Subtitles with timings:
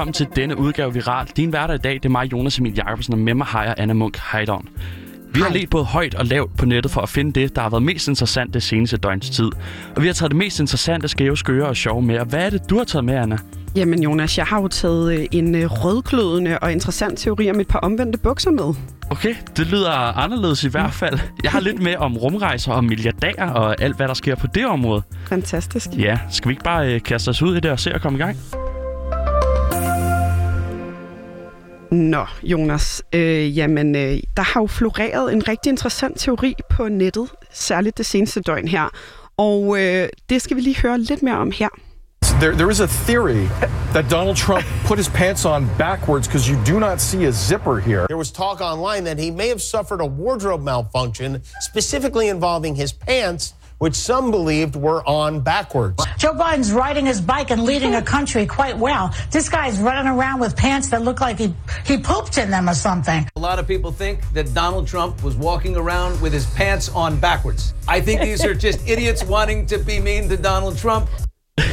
[0.00, 1.26] velkommen til denne udgave Viral.
[1.36, 3.74] Din hverdag i dag, det er mig, Jonas Emil Jacobsen, og med mig har jeg
[3.76, 4.68] Anna Munk Heidon.
[5.34, 7.70] Vi har let både højt og lavt på nettet for at finde det, der har
[7.70, 9.50] været mest interessant det seneste døgns tid.
[9.96, 12.18] Og vi har taget det mest interessante, skæve, skøre og sjove med.
[12.18, 13.38] Og hvad er det, du har taget med, Anna?
[13.76, 17.68] Jamen Jonas, jeg har jo taget øh, en øh, rødglødende og interessant teori om et
[17.68, 18.74] par omvendte bukser med.
[19.10, 21.18] Okay, det lyder anderledes i hvert fald.
[21.42, 24.66] Jeg har lidt med om rumrejser og milliardærer og alt, hvad der sker på det
[24.66, 25.02] område.
[25.28, 25.88] Fantastisk.
[25.98, 28.18] Ja, skal vi ikke bare øh, kaste os ud i det og se at komme
[28.18, 28.36] i gang?
[31.90, 33.02] Nå, Jonas.
[33.12, 38.06] Øh, jamen, øh, der har jo floreret en rigtig interessant teori på nettet, særligt det
[38.06, 38.88] seneste døgn her.
[39.36, 41.68] Og øh, det skal vi lige høre lidt mere om her.
[42.40, 43.48] There, there is a theory
[43.92, 47.80] that Donald Trump put his pants on backwards because you do not see a zipper
[47.80, 48.06] here.
[48.06, 52.92] There was talk online that he may have suffered a wardrobe malfunction, specifically involving his
[52.92, 56.04] pants, which some believed were on backwards.
[56.18, 59.14] Joe Biden's riding his bike and leading a country quite well.
[59.30, 61.54] This guy's running around with pants that look like he,
[61.86, 63.26] he pooped in them or something.
[63.36, 67.18] A lot of people think that Donald Trump was walking around with his pants on
[67.18, 67.72] backwards.
[67.88, 71.08] I think these are just idiots wanting to be mean to Donald Trump.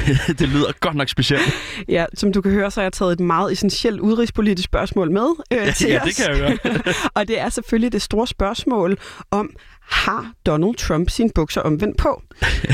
[0.40, 1.54] det lyder godt nok specielt.
[1.90, 5.28] Ja, som du kan høre, så har jeg taget et meget essentielt udenrigspolitisk spørgsmål med
[5.54, 6.08] øh, Ja, til ja, os.
[6.08, 6.58] det kan jeg høre.
[7.16, 8.98] og det er selvfølgelig det store spørgsmål
[9.32, 9.50] om,
[9.82, 12.22] har Donald Trump sine bukser omvendt på?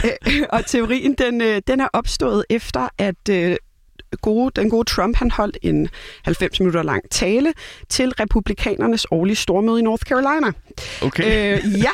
[0.06, 3.56] Øh, og teorien, den, øh, den er opstået efter, at øh,
[4.22, 5.90] gode, den gode Trump han holdt en
[6.24, 7.54] 90 minutter lang tale
[7.90, 10.52] til republikanernes årlige stormøde i North Carolina.
[11.02, 11.24] Okay.
[11.24, 11.92] Øh, ja,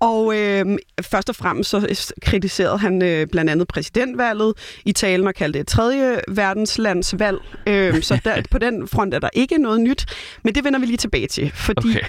[0.00, 5.34] og øh, først og fremmest så kritiserede han øh, blandt andet præsidentvalget i talen og
[5.34, 7.38] kaldte det et tredje verdenslandsvalg.
[7.66, 10.06] Øh, så der, på den front er der ikke noget nyt,
[10.44, 12.00] men det vender vi lige tilbage til, fordi Okay.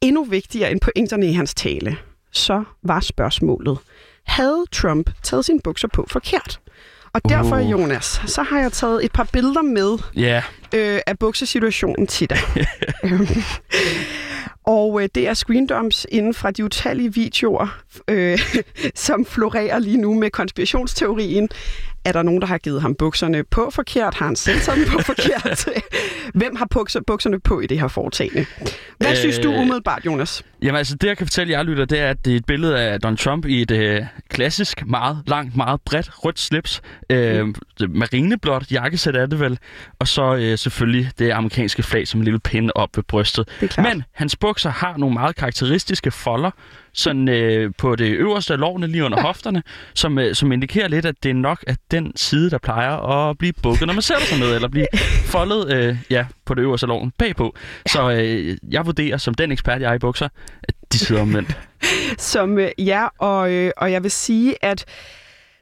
[0.00, 1.96] endnu vigtigere end pointerne i hans tale,
[2.32, 3.78] så var spørgsmålet,
[4.26, 6.60] havde Trump taget sine bukser på forkert?
[7.14, 7.70] Og derfor, Uh.
[7.70, 10.42] Jonas, så har jeg taget et par billeder med Ja,
[10.74, 12.38] øh, af buksesituationen til dig.
[14.64, 17.78] Og øh, det er screendumps inden fra de utallige videoer,
[18.08, 18.38] øh,
[18.94, 21.48] som florerer lige nu med konspirationsteorien.
[22.04, 24.14] Er der nogen, der har givet ham bukserne på forkert?
[24.14, 25.68] Har han selv taget dem på forkert?
[26.34, 28.46] Hvem har bukser, bukserne på i det her foretagende?
[28.98, 29.16] Hvad øh...
[29.16, 30.42] synes du Øh, umiddelbart, Jonas?
[30.62, 32.80] Jamen altså, det jeg kan fortælle jer lytter, det er, at det er et billede
[32.80, 36.82] af Donald Trump i et øh, klassisk, meget langt, meget bredt rødt slips.
[37.10, 37.54] Øh, Mm.
[37.88, 39.58] Marineblåt jakkesæt er det vel.
[39.98, 43.48] Og så øh, selvfølgelig det amerikanske flag som en lille pinde op ved brystet.
[43.78, 46.50] Men hans bukser har nogle meget karakteristiske folder,
[46.92, 49.62] sådan øh, på det øverste af lårene lige under hofterne,
[49.94, 53.38] som, øh, som indikerer lidt, at det er nok at den side, der plejer at
[53.38, 54.86] blive bukket, når man sætter sig ned, eller blive
[55.24, 57.54] foldet øh, ja, på det øverste låren bagpå.
[57.86, 60.28] Så øh, jeg vurderer, som den ekspert, jeg er i bukser,
[60.62, 61.58] at de sidder omvendt.
[62.18, 64.84] Som, øh, ja, og, øh, og jeg vil sige, at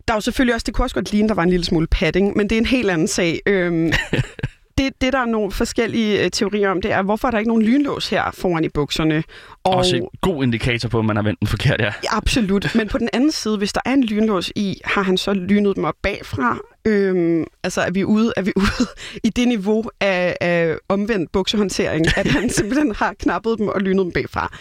[0.09, 1.87] der er jo selvfølgelig også, det kunne også godt ligne, der var en lille smule
[1.87, 3.41] padding, men det er en helt anden sag.
[3.47, 3.93] Øhm,
[4.81, 7.49] det, det, der er nogle forskellige øh, teorier om, det er, hvorfor er der ikke
[7.49, 9.25] nogen lynlås her foran i bukserne?
[9.65, 9.75] Og...
[9.75, 11.85] Også en god indikator på, at man har vendt den forkert, ja.
[11.85, 12.75] Ja, Absolut.
[12.75, 15.77] Men på den anden side, hvis der er en lynlås i, har han så lynet
[15.77, 16.59] dem op bagfra?
[16.85, 18.89] Øhm, altså er vi ude, er vi ude
[19.25, 24.05] i det niveau af, af omvendt buksehåndtering, at han simpelthen har knappet dem og lynet
[24.05, 24.59] dem bagfra?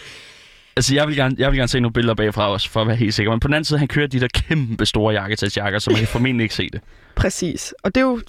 [0.76, 2.96] Altså, jeg vil, gerne, jeg vil gerne se nogle billeder bagfra også, for at være
[2.96, 3.32] helt sikker.
[3.32, 6.08] Men på den anden side, han kører de der kæmpe store jakketagsjakker, så man kan
[6.16, 6.80] formentlig ikke se det.
[7.14, 7.74] Præcis.
[7.82, 8.20] Og det er jo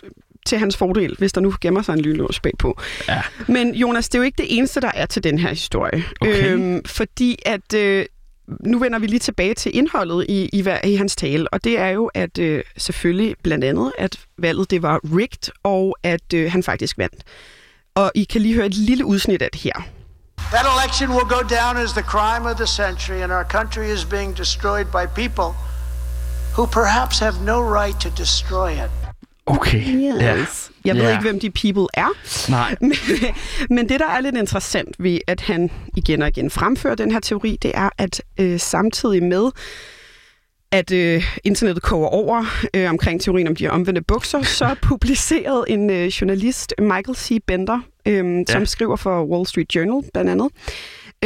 [0.45, 2.81] til hans fordel, hvis der nu gemmer sig en lynlås bagpå.
[3.07, 3.21] Ja.
[3.47, 6.03] Men Jonas, det er jo ikke det eneste, der er til den her historie.
[6.21, 6.53] Okay.
[6.53, 7.73] Øhm, fordi at...
[7.75, 8.05] Øh,
[8.59, 11.87] nu vender vi lige tilbage til indholdet i, i, i hans tale, og det er
[11.87, 16.63] jo, at øh, selvfølgelig blandt andet, at valget det var rigged, og at øh, han
[16.63, 17.23] faktisk vandt.
[17.95, 19.73] Og I kan lige høre et lille udsnit af det her.
[20.37, 24.05] That election will go down as the crime of the century, and our country is
[24.05, 25.49] being destroyed by people
[26.55, 29.00] who perhaps have no right to destroy it.
[29.55, 29.81] Okay.
[29.85, 30.71] Yes.
[30.85, 31.09] Jeg ved Ja.
[31.11, 32.07] ikke, hvem de people er.
[32.51, 32.75] Nej.
[32.81, 32.93] Men,
[33.69, 37.19] men det, der er lidt interessant ved, at han igen og igen fremfører den her
[37.19, 39.49] teori, det er, at øh, samtidig med,
[40.71, 45.89] at øh, internettet koger over øh, omkring teorien om de omvendte bukser, så publicerede en
[45.89, 47.37] øh, journalist, Michael C.
[47.47, 48.43] Bender, øh, ja.
[48.47, 50.47] som skriver for Wall Street Journal blandt andet,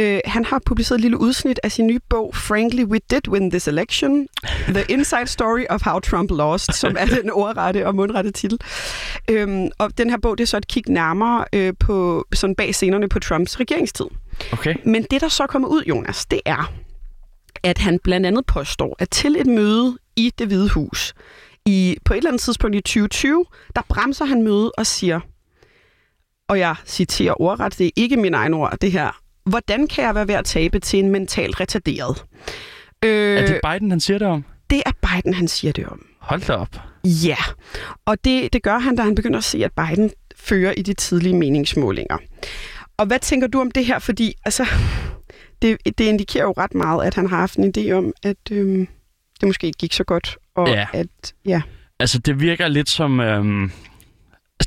[0.00, 3.50] øh, han har publiceret et lille udsnit af sin nye bog, Frankly, We Did Win
[3.50, 4.28] This Election,
[4.68, 8.58] The Inside Story of How Trump Lost, som er den ordrette og mundrette titel.
[9.30, 12.74] Øhm, og den her bog, det er så et kig nærmere øh, på sådan bag
[12.74, 14.06] scenerne på Trumps regeringstid.
[14.52, 14.74] Okay.
[14.84, 16.72] Men det, der så kommer ud, Jonas, det er,
[17.62, 21.14] at han blandt andet påstår, at til et møde i det hvide hus,
[21.66, 23.44] i, på et eller andet tidspunkt i 2020,
[23.76, 25.20] der bremser han mødet og siger,
[26.48, 30.14] og jeg citerer ordret, det er ikke min egen ord, det her, hvordan kan jeg
[30.14, 32.24] være ved at tabe til en mentalt retarderet?
[33.04, 34.44] Øh, Er det Biden, han siger det om?
[34.70, 36.06] det er Biden, han siger det om.
[36.20, 36.76] Hold da op.
[37.04, 37.36] Ja,
[38.04, 40.94] og det, det gør han, da han begynder at se, at Biden fører i de
[40.94, 42.18] tidlige meningsmålinger.
[42.96, 43.98] Og hvad tænker du om det her?
[43.98, 44.66] Fordi altså,
[45.62, 48.88] det, det indikerer jo ret meget, at han har haft en idé om, at øhm,
[49.40, 50.36] det måske ikke gik så godt.
[50.56, 50.86] Og Ja.
[50.92, 51.06] at,
[51.44, 51.62] ja.
[52.00, 53.20] Altså, det virker lidt som...
[53.20, 53.70] Øhm,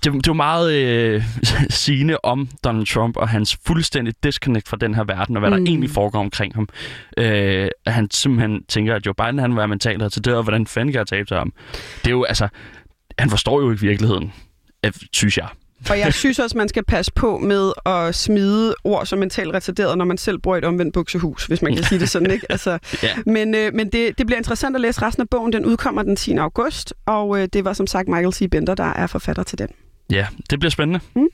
[0.03, 1.23] det, det er jo meget øh,
[1.69, 5.55] sigende om Donald Trump og hans fuldstændig disconnect fra den her verden, og hvad mm.
[5.55, 6.69] der egentlig foregår omkring ham.
[7.17, 10.67] Øh, at han simpelthen tænker, at Joe Biden han var mentalt til det, og hvordan
[10.67, 11.53] fanden kan jeg tabe til ham?
[12.01, 12.47] Det er jo, altså...
[13.19, 14.33] Han forstår jo ikke virkeligheden,
[15.13, 15.47] synes jeg.
[15.89, 19.97] Og jeg synes også, man skal passe på med at smide ord som mentalt retarderet,
[19.97, 22.45] når man selv bor i et omvendt buksehus, hvis man kan sige det sådan, ikke?
[22.51, 23.09] Altså, Ja.
[23.25, 25.53] Men, øh, men det, det bliver interessant at læse resten af bogen.
[25.53, 26.35] Den udkommer den 10.
[26.35, 28.49] august, og øh, det var som sagt Michael C.
[28.51, 29.67] Bender, der er forfatter til den.
[30.11, 30.99] Ja, det bliver spændende.
[31.15, 31.27] Mm.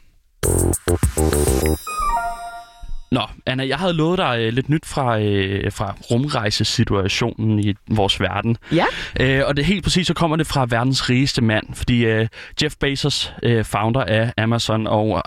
[3.11, 8.21] Nå, Anna, jeg havde lovet dig øh, lidt nyt fra, øh, fra rumrejsesituationen i vores
[8.21, 8.57] verden.
[8.71, 8.85] Ja.
[9.19, 12.27] Øh, og det helt præcis, så kommer det fra verdens rigeste mand, fordi øh,
[12.63, 15.23] Jeff Bezos, øh, founder af Amazon, og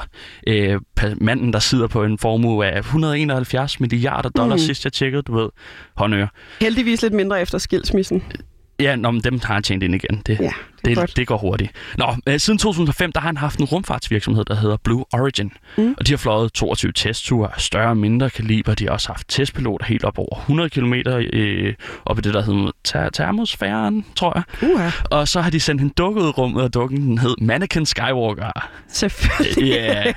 [0.46, 0.80] øh,
[1.20, 4.66] manden, der sidder på en formue af 171 milliarder dollars, mm.
[4.66, 5.48] sidst jeg tjekkede, du ved,
[5.96, 6.28] håndøre.
[6.60, 8.22] Heldigvis lidt mindre efter skilsmissen.
[8.80, 10.22] Ja, nå, men dem har han tjent ind igen.
[10.26, 10.52] Det, Ja,
[10.84, 11.72] det det, det går hurtigt.
[11.98, 15.52] Nå, øh, siden 2005, der har han haft en rumfartsvirksomhed, der hedder Blue Origin.
[15.76, 15.94] Mm.
[15.98, 18.74] Og de har fløjet 22 testture af større og mindre kaliber.
[18.74, 21.74] De har også haft testpiloter helt op over 100 km øh,
[22.06, 24.32] op i det, der hedder ter- termosfæren, tror
[24.62, 24.70] jeg.
[24.70, 27.34] Uha, Og så har de sendt en dukke ud i rummet, og dukken den hed
[27.40, 28.68] Mannequin Skywalker.
[28.88, 29.68] selvfølgelig.
[29.72, 30.12] Ja,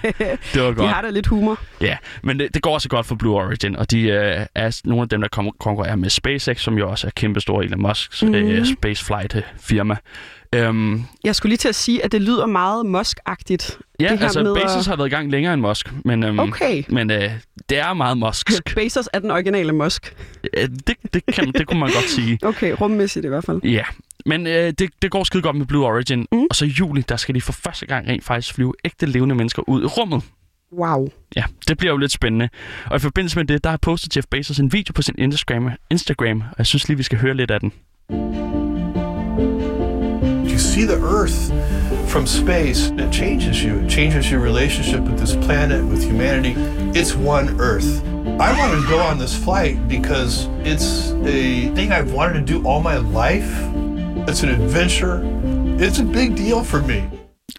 [0.54, 0.90] det var De godt.
[0.90, 1.60] har da lidt humor.
[1.82, 5.02] Ja, men det, det går også godt for Blue Origin, og de øh, er nogle
[5.02, 5.28] af dem, der
[5.60, 8.36] konkurrerer med SpaceX, som jo også er kæmpestor Elon Musks mm.
[8.36, 9.96] øh, spaceflight-firma.
[10.56, 13.78] Øhm, Jeg skulle lige til at sige, at det lyder meget Musk-agtigt.
[14.00, 16.24] ja, det her altså med Bezos at- har været i gang længere end Musk, men,
[16.24, 16.84] øhm, Okay.
[16.90, 17.32] men øh,
[17.70, 18.76] det er meget Musksk.
[18.76, 20.16] Bezos er den originale Musk.
[20.58, 22.40] Øh, det, det, kan, det kunne man godt sige.
[22.44, 23.60] Okay, rummæssigt i hvert fald.
[23.64, 23.84] Ja,
[24.26, 26.40] men øh, det, det går skide godt med Blue Origin, Mm.
[26.50, 29.36] og så i juli, der skal de for første gang rent faktisk flyve ægte levende
[29.36, 30.24] mennesker ud i rummet.
[30.78, 31.10] Wow.
[31.36, 32.50] Ja, det bliver jo lidt spændende.
[32.86, 35.72] Og i forbindelse med det, der har postet Jeff Bezos en video på sin Instagram,
[35.90, 37.72] Instagram og jeg synes lige, vi skal høre lidt af den.
[40.72, 41.50] See the Earth
[42.10, 43.80] from space, it changes you.
[43.80, 46.54] It changes your relationship with this planet, with humanity.
[46.98, 48.02] It's one Earth.
[48.40, 52.66] I want to go on this flight because it's a thing I've wanted to do
[52.66, 53.52] all my life.
[54.30, 55.22] It's an adventure.
[55.78, 57.06] It's a big deal for me.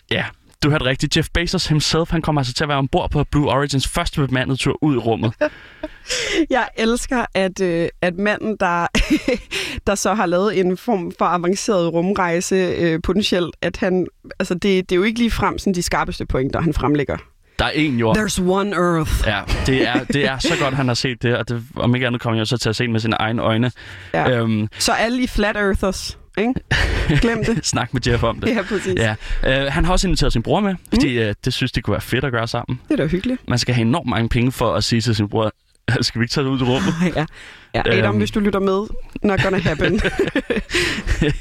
[0.08, 0.30] Ja,
[0.62, 1.16] du hørte rigtigt.
[1.16, 4.58] Jeff Bezos himself, han kommer altså til at være ombord på Blue Origins første bemandede
[4.58, 5.32] tur ud i rummet.
[6.50, 8.86] Jeg elsker, at, øh, at manden, der,
[9.86, 14.06] der så har lavet en form for avanceret rumrejse øh, potentielt, at han,
[14.38, 17.16] altså det, det er jo ikke lige frem sådan de skarpeste pointer, han fremlægger.
[17.58, 18.16] Der er en jord.
[18.16, 19.12] There's one earth.
[19.26, 22.06] Ja, det er, det er så godt, han har set det, og det, om ikke
[22.06, 23.72] andet kommer jeg så til at se det med sine egne øjne.
[24.14, 24.30] Ja.
[24.30, 26.54] Øhm, Så alle I flat earthers, ikke?
[27.20, 27.66] Glem det.
[27.72, 28.48] snak med Jeff om det.
[28.48, 28.94] Ja, præcis.
[28.96, 29.14] Ja.
[29.46, 32.00] Øh, han har også inviteret sin bror med, fordi øh, det synes de kunne være
[32.00, 32.80] fedt at gøre sammen.
[32.88, 33.48] Det er da hyggeligt.
[33.48, 35.52] Man skal have enormt mange penge for at sige til sin bror,
[36.00, 36.94] skal vi ikke tage det ud i rummet?
[37.16, 37.24] Ja.
[37.74, 38.18] ja Adam, Øhm.
[38.18, 38.86] hvis du lytter med,
[39.22, 40.00] not gonna happen.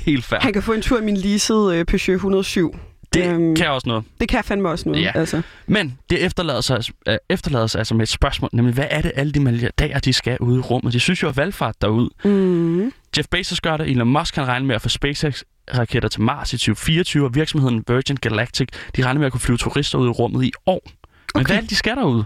[0.06, 0.40] Helt fair.
[0.40, 2.75] Han kan få en tur i min leasede øh, Peugeot 107.
[3.13, 4.04] Det Øhm, kan også noget.
[4.19, 5.02] Det kan fandme også noget.
[5.04, 5.12] Ja.
[5.16, 5.42] Altså.
[5.68, 9.12] Men det efterlader sig, øh, efterlader sig altså med et spørgsmål, nemlig hvad er det
[9.16, 10.94] alle de milliardærer, de skal ud i rummet?
[10.94, 12.10] De synes jo at valgfart derud.
[12.24, 12.92] Mm.
[13.18, 16.58] Jeff Bezos gør det, Elon Musk kan regne med at få SpaceX-raketter til Mars i
[16.58, 20.44] 2024, og virksomheden Virgin Galactic, de regner med at kunne flyve turister ud i rummet
[20.46, 20.82] i år.
[20.86, 21.46] Men Okay.
[21.48, 22.24] hvad er det, de skal derud?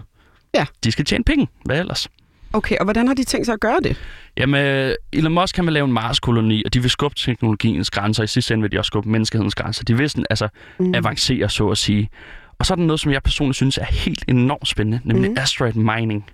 [0.54, 0.66] Ja.
[0.84, 1.48] De skal tjene penge.
[1.64, 2.08] Hvad ellers?
[2.52, 3.96] Okay, og hvordan har de tænkt sig at gøre det?
[4.36, 8.22] Jamen, Elon Musk kan vil lave en Mars-koloni, og de vil skubbe teknologiens grænser.
[8.22, 9.84] I sidste ende vil de også skubbe menneskehedens grænser.
[9.84, 10.48] De vil sådan, altså
[10.78, 10.94] mm.
[10.94, 12.08] avancere, så at sige.
[12.58, 15.36] Og så er der noget, som jeg personligt synes er helt enormt spændende, nemlig mm.
[15.38, 16.24] asteroid mining.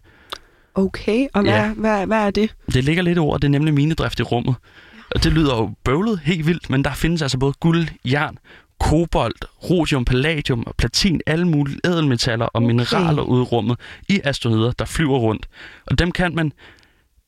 [0.74, 1.72] Okay, og hvad, Ja.
[1.72, 2.54] hvad, hvad er det?
[2.72, 4.54] Det ligger lidt over, det er nemlig minedrift i rummet.
[5.14, 8.38] Og det lyder jo bøvlet helt vildt, men der findes altså både guld, jern,
[8.82, 12.66] kobolt, rhodium, palladium og platin, alle mulige ædelmetaller og okay.
[12.66, 15.48] mineraler ude i rummet i asteroider, der flyver rundt.
[15.86, 16.52] Og dem kan man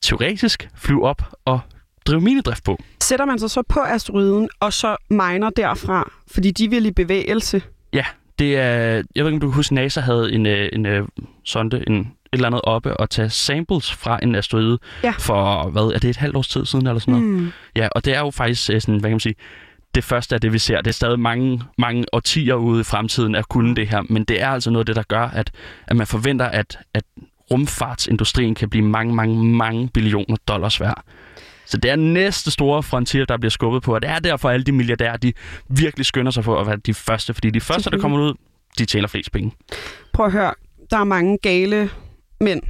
[0.03, 1.59] teoretisk flyve op og
[2.05, 2.77] drive minedrift på.
[3.03, 7.61] Sætter man sig så på asteroiden, og så miner derfra, fordi de vil i bevægelse?
[7.93, 8.05] Ja,
[8.39, 9.03] det er...
[9.15, 11.07] Jeg ved ikke, om du kan huske, NASA havde en, øh, en øh,
[11.43, 15.13] sonde, en, et eller andet oppe og tage samples fra en asteroide Ja.
[15.19, 17.27] for, hvad er det, et halvt års tid siden eller sådan noget?
[17.29, 17.51] Mm.
[17.75, 19.35] Ja, og det er jo faktisk øh, sådan, hvad kan man sige,
[19.95, 20.77] det første af det, vi ser.
[20.77, 24.41] Det er stadig mange, mange årtier ude i fremtiden at kunne det her, men det
[24.41, 25.51] er altså noget af det, der gør, at,
[25.87, 27.03] at man forventer, at, at
[27.51, 31.03] rumfartsindustrien kan blive mange, mange, mange billioner dollars værd.
[31.65, 34.63] Så det er næste store frontier, der bliver skubbet på, og det er derfor, alle
[34.63, 35.33] de milliardærer, de
[35.69, 38.33] virkelig skynder sig for at være de første, fordi de første, der kommer ud,
[38.79, 39.51] de tjener flest penge.
[40.13, 40.53] Prøv at høre,
[40.91, 41.89] der er mange gale
[42.41, 42.61] mænd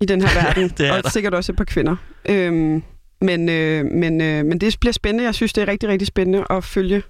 [0.00, 1.10] i den her verden, Det er og der.
[1.10, 1.96] sikkert også et par kvinder.
[2.28, 2.82] Øhm,
[3.20, 5.24] men, øh, men, øh, men det bliver spændende.
[5.24, 7.02] Jeg synes, det er rigtig, rigtig spændende at følge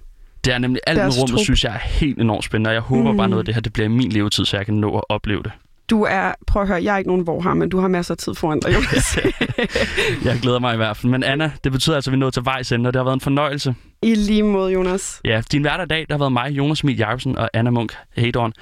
[0.45, 1.43] Det er nemlig alt med rummet, trup.
[1.43, 3.17] synes jeg er helt enormt spændende, og jeg håber mm.
[3.17, 5.03] bare noget af det her, det bliver i min levetid, så jeg kan nå at
[5.09, 5.51] opleve det.
[5.89, 8.13] Du er, prøv at høre, jeg er ikke nogen hvor har, men du har masser
[8.13, 9.17] af tid foran dig, Jonas.
[10.25, 11.11] Jeg glæder mig i hvert fald.
[11.11, 13.03] Men Anna, det betyder altså, at vi er nået til vejs ende, og det har
[13.03, 13.75] været en fornøjelse.
[14.01, 15.21] I lige måde, Jonas.
[15.25, 18.53] Ja, din hverdag der har været mig, Jonas Emil Jacobsen og Anna Munk Hedorn.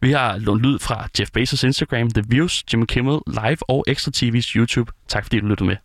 [0.00, 4.12] Vi har lånt lyd fra Jeff Bezos Instagram, The Views, Jimmy Kimmel Live og Extra
[4.16, 4.92] TV's YouTube.
[5.08, 5.76] Tak fordi du lyttede med.